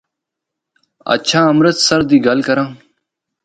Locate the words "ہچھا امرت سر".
1.11-2.01